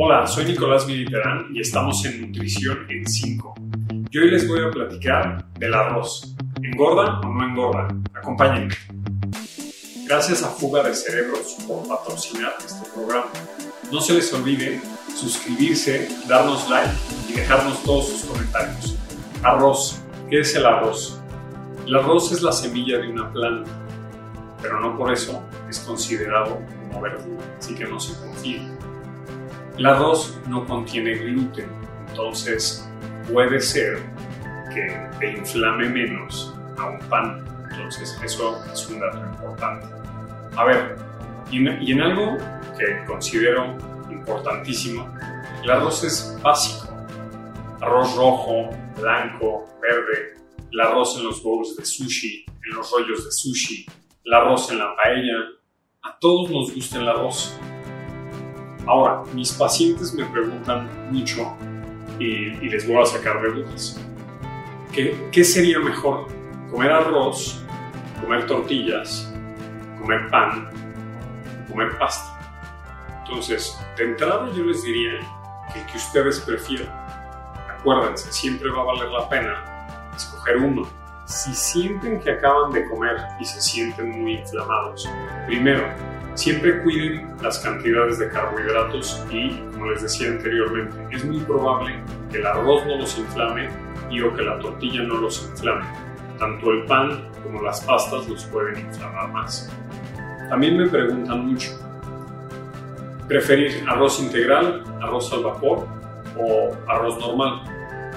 Hola, 0.00 0.28
soy 0.28 0.44
Nicolás 0.44 0.86
Militerán 0.86 1.48
y 1.52 1.60
estamos 1.60 2.04
en 2.04 2.20
Nutrición 2.20 2.86
en 2.88 3.04
5. 3.04 3.54
Y 4.12 4.18
hoy 4.18 4.30
les 4.30 4.46
voy 4.46 4.60
a 4.64 4.70
platicar 4.70 5.44
del 5.54 5.74
arroz. 5.74 6.36
¿Engorda 6.62 7.18
o 7.18 7.26
no 7.26 7.44
engorda? 7.44 7.88
Acompáñenme. 8.14 8.72
Gracias 10.06 10.44
a 10.44 10.50
Fuga 10.50 10.84
de 10.84 10.94
Cerebros 10.94 11.56
por 11.66 11.88
patrocinar 11.88 12.52
este 12.64 12.88
programa. 12.94 13.26
No 13.90 14.00
se 14.00 14.14
les 14.14 14.32
olvide 14.32 14.80
suscribirse, 15.16 16.08
darnos 16.28 16.70
like 16.70 16.92
y 17.28 17.32
dejarnos 17.32 17.82
todos 17.82 18.06
sus 18.06 18.24
comentarios. 18.26 18.96
Arroz. 19.42 20.00
¿Qué 20.30 20.38
es 20.38 20.54
el 20.54 20.64
arroz? 20.64 21.20
El 21.88 21.96
arroz 21.96 22.30
es 22.30 22.40
la 22.42 22.52
semilla 22.52 22.98
de 22.98 23.08
una 23.08 23.32
planta, 23.32 23.68
pero 24.62 24.78
no 24.78 24.96
por 24.96 25.12
eso 25.12 25.42
es 25.68 25.80
considerado 25.80 26.60
como 26.86 27.00
verdura, 27.00 27.42
así 27.58 27.74
que 27.74 27.84
no 27.84 27.98
se 27.98 28.16
confíe. 28.20 28.78
El 29.78 29.86
arroz 29.86 30.36
no 30.48 30.66
contiene 30.66 31.14
gluten, 31.14 31.70
entonces 32.08 32.90
puede 33.32 33.60
ser 33.60 34.00
que 34.74 35.08
te 35.20 35.38
inflame 35.38 35.88
menos 35.88 36.52
a 36.78 36.86
un 36.86 36.98
pan. 37.08 37.44
Entonces 37.70 38.20
eso 38.24 38.60
es 38.72 38.88
un 38.88 38.98
dato 38.98 39.18
importante. 39.18 39.86
A 40.56 40.64
ver, 40.64 40.96
y 41.52 41.58
en, 41.58 41.80
y 41.80 41.92
en 41.92 42.00
algo 42.00 42.36
que 42.76 43.04
considero 43.06 43.78
importantísimo, 44.10 45.08
el 45.62 45.70
arroz 45.70 46.02
es 46.02 46.36
básico. 46.42 46.92
Arroz 47.80 48.16
rojo, 48.16 48.70
blanco, 49.00 49.64
verde, 49.80 50.34
el 50.72 50.80
arroz 50.80 51.16
en 51.18 51.24
los 51.24 51.40
bowls 51.40 51.76
de 51.76 51.84
sushi, 51.84 52.44
en 52.48 52.76
los 52.76 52.90
rollos 52.90 53.24
de 53.24 53.30
sushi, 53.30 53.86
el 54.24 54.34
arroz 54.34 54.72
en 54.72 54.78
la 54.78 54.96
paella. 54.96 55.36
A 56.02 56.18
todos 56.18 56.50
nos 56.50 56.74
gusta 56.74 56.98
el 56.98 57.08
arroz. 57.08 57.56
Ahora, 58.88 59.22
mis 59.34 59.52
pacientes 59.52 60.14
me 60.14 60.24
preguntan 60.24 60.88
mucho 61.12 61.54
y, 62.18 62.52
les 62.70 62.88
voy 62.88 63.02
a 63.02 63.04
sacar 63.04 63.42
de 63.42 63.50
dudas. 63.50 64.00
¿Qué, 64.90 65.28
¿Qué 65.30 65.44
sería 65.44 65.78
mejor? 65.78 66.26
¿Comer 66.70 66.90
arroz, 66.90 67.62
comer 68.18 68.46
tortillas, 68.46 69.30
comer 70.00 70.30
pan, 70.30 70.70
comer 71.68 71.98
pasta? 71.98 72.34
Entonces, 73.26 73.78
de 73.98 74.04
entrada 74.04 74.50
yo 74.56 74.64
les 74.64 74.82
diría 74.82 75.20
que 75.70 75.80
el 75.80 75.86
que 75.86 75.98
ustedes 75.98 76.40
prefieran. 76.40 76.88
Acuérdense, 77.78 78.32
siempre 78.32 78.70
va 78.70 78.80
a 78.80 78.84
valer 78.84 79.08
la 79.08 79.28
pena 79.28 80.08
escoger 80.16 80.56
uno. 80.56 80.88
Si 81.26 81.54
sienten 81.54 82.20
que 82.20 82.30
acaban 82.30 82.72
de 82.72 82.88
comer 82.88 83.18
y 83.38 83.44
se 83.44 83.60
sienten 83.60 84.22
muy 84.22 84.38
inflamados, 84.38 85.06
primero, 85.46 85.84
siempre 86.38 86.80
cuiden 86.84 87.34
las 87.42 87.58
cantidades 87.58 88.20
de 88.20 88.28
carbohidratos 88.28 89.24
y, 89.28 89.58
como 89.72 89.90
les 89.90 90.02
decía 90.02 90.28
anteriormente, 90.28 90.96
es 91.10 91.24
muy 91.24 91.40
probable 91.40 92.00
que 92.30 92.38
el 92.38 92.46
arroz 92.46 92.86
no 92.86 92.96
los 92.96 93.18
inflame 93.18 93.68
y 94.08 94.20
o 94.22 94.32
que 94.32 94.42
la 94.42 94.56
tortilla 94.60 95.02
no 95.02 95.16
los 95.16 95.42
inflame. 95.50 95.84
Tanto 96.38 96.70
el 96.70 96.84
pan 96.84 97.28
como 97.42 97.60
las 97.60 97.80
pastas 97.80 98.28
los 98.28 98.44
pueden 98.44 98.78
inflamar 98.78 99.32
más. 99.32 99.68
También 100.48 100.78
me 100.78 100.86
preguntan 100.86 101.44
mucho, 101.44 101.70
¿preferir 103.26 103.84
arroz 103.88 104.20
integral, 104.20 104.84
arroz 105.02 105.32
al 105.32 105.42
vapor 105.42 105.88
o 106.38 106.70
arroz 106.86 107.18
normal? 107.18 107.64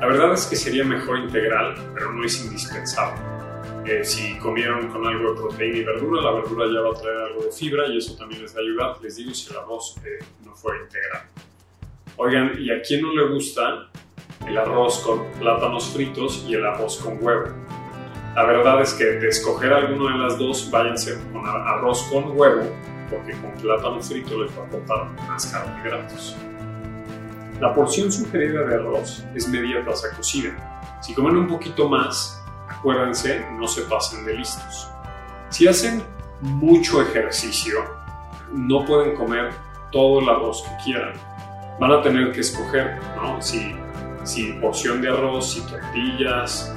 La 0.00 0.06
verdad 0.06 0.34
es 0.34 0.46
que 0.46 0.54
sería 0.54 0.84
mejor 0.84 1.18
integral, 1.18 1.74
pero 1.92 2.12
no 2.12 2.24
es 2.24 2.44
indispensable. 2.44 3.33
Si 4.02 4.38
comieron 4.38 4.88
con 4.88 5.06
algo 5.06 5.32
de 5.32 5.40
proteína 5.40 5.78
y 5.78 5.84
verdura, 5.84 6.22
la 6.22 6.32
verdura 6.32 6.66
ya 6.72 6.80
va 6.80 6.90
a 6.90 7.00
traer 7.00 7.18
algo 7.18 7.42
de 7.42 7.52
fibra 7.52 7.86
y 7.88 7.98
eso 7.98 8.16
también 8.16 8.42
les 8.42 8.54
va 8.54 8.58
a 8.58 8.62
ayudar. 8.62 8.96
Les 9.02 9.16
digo 9.16 9.32
si 9.32 9.50
el 9.50 9.58
arroz 9.58 9.96
eh, 10.04 10.24
no 10.44 10.54
fuera 10.54 10.82
integral. 10.82 11.22
Oigan, 12.16 12.52
¿y 12.58 12.70
a 12.70 12.80
quién 12.82 13.02
no 13.02 13.12
le 13.12 13.34
gusta 13.34 13.90
el 14.46 14.56
arroz 14.56 15.00
con 15.00 15.24
plátanos 15.38 15.88
fritos 15.88 16.44
y 16.48 16.54
el 16.54 16.64
arroz 16.64 16.98
con 16.98 17.18
huevo? 17.22 17.46
La 18.34 18.44
verdad 18.44 18.82
es 18.82 18.94
que 18.94 19.04
de 19.04 19.28
escoger 19.28 19.72
alguno 19.72 20.08
de 20.08 20.18
las 20.18 20.38
dos, 20.38 20.70
váyanse 20.70 21.16
con 21.32 21.46
arroz 21.46 22.02
con 22.12 22.36
huevo, 22.36 22.62
porque 23.10 23.32
con 23.32 23.52
plátano 23.52 24.00
frito 24.00 24.42
les 24.42 24.50
va 24.58 24.62
a 24.62 24.66
aportar 24.66 25.10
más 25.28 25.46
carbohidratos. 25.46 26.36
La 27.60 27.72
porción 27.72 28.10
sugerida 28.10 28.64
de 28.64 28.74
arroz 28.74 29.24
es 29.34 29.48
media 29.48 29.84
taza 29.84 30.14
cocida. 30.16 31.00
Si 31.00 31.14
comen 31.14 31.36
un 31.36 31.46
poquito 31.46 31.88
más, 31.88 32.43
acuérdense, 32.84 33.46
no 33.52 33.66
se 33.66 33.80
pasen 33.82 34.26
de 34.26 34.34
listos. 34.34 34.90
Si 35.48 35.66
hacen 35.66 36.02
mucho 36.42 37.00
ejercicio, 37.00 37.82
no 38.52 38.84
pueden 38.84 39.16
comer 39.16 39.54
todo 39.90 40.20
el 40.20 40.28
arroz 40.28 40.62
que 40.62 40.84
quieran. 40.84 41.14
Van 41.80 41.92
a 41.92 42.02
tener 42.02 42.30
que 42.32 42.40
escoger, 42.40 43.00
¿no? 43.16 43.40
Si, 43.40 43.74
si 44.22 44.52
porción 44.54 45.00
de 45.00 45.08
arroz, 45.08 45.54
si 45.54 45.62
tortillas, 45.62 46.74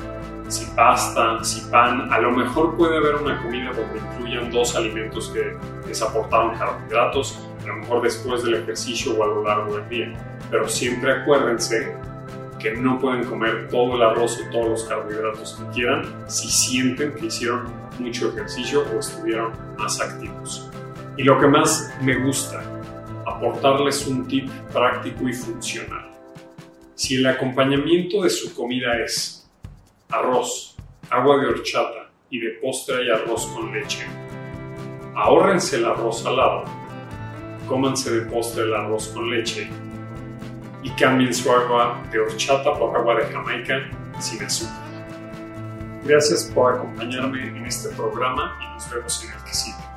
si 0.47 0.66
pasta, 0.78 1.44
si 1.44 1.69
pan. 1.69 2.12
A 2.13 2.19
lo 2.19 2.31
mejor 2.31 2.78
puede 2.78 2.95
haber 2.95 3.16
una 3.16 3.44
comida 3.44 3.72
donde 3.74 4.00
incluyan 4.00 4.50
dos 4.50 4.78
alimentos 4.78 5.28
que 5.28 5.57
les 5.85 6.01
aportaron 6.01 6.57
carbohidratos, 6.57 7.50
a 7.63 7.68
lo 7.68 7.75
mejor 7.75 8.01
después 8.01 8.44
del 8.44 8.53
ejercicio 8.63 9.13
o 9.13 9.24
a 9.24 9.28
lo 9.28 9.44
largo 9.44 9.75
del 9.75 9.89
día. 9.89 10.13
Pero 10.50 10.69
siempre 10.69 11.12
acuérdense 11.12 11.97
no 12.75 13.00
pueden 13.00 13.23
comer 13.25 13.67
todo 13.69 13.95
el 13.95 14.01
arroz 14.01 14.39
o 14.39 14.51
todos 14.51 14.69
los 14.69 14.83
carbohidratos 14.85 15.55
que 15.55 15.75
quieran 15.75 16.29
si 16.29 16.50
sienten 16.50 17.13
que 17.16 17.28
hicieron 17.28 17.66
mucho 18.00 18.29
ejercicio 18.29 18.83
o 18.94 19.00
estuvieron 19.00 19.53
más 19.78 20.00
activos. 20.01 20.69
Y 21.17 21.23
lo 21.23 21.39
que 21.39 21.47
más 21.47 21.94
me 22.01 22.16
gusta, 22.23 22.61
aportarles 23.25 24.07
un 24.07 24.27
tip 24.27 24.50
práctico 24.72 25.27
y 25.27 25.33
funcional. 25.33 26.11
Si 26.95 27.16
el 27.16 27.27
acompañamiento 27.27 28.23
de 28.23 28.29
su 28.29 28.56
comida 28.56 28.97
es 29.03 29.50
arroz, 30.09 30.75
agua 31.09 31.38
de 31.38 31.47
horchata 31.47 32.09
y 32.29 32.39
de 32.39 32.51
postre 32.61 32.97
hay 32.97 33.09
arroz 33.09 33.47
con 33.47 33.72
leche, 33.72 34.06
ahórrense 35.16 35.77
el 35.77 35.85
arroz 35.85 36.23
salado, 36.23 36.63
cómanse 37.67 38.11
de 38.11 38.22
postre 38.31 38.63
el 38.63 38.73
arroz 38.73 39.09
con 39.09 39.29
leche 39.29 39.69
y 40.83 40.89
cambien 40.91 41.33
su 41.33 41.51
agua 41.51 42.01
de 42.11 42.19
horchata 42.19 42.73
por 42.73 42.95
agua 42.95 43.15
de 43.15 43.25
Jamaica 43.25 43.75
sin 44.19 44.43
azúcar. 44.43 44.75
Gracias 46.03 46.45
por 46.53 46.75
acompañarme 46.75 47.47
en 47.47 47.65
este 47.65 47.89
programa 47.89 48.57
y 48.61 48.73
nos 48.73 48.89
vemos 48.89 49.23
en 49.23 49.31
el 49.31 49.43
que 49.43 49.53
sigue. 49.53 49.96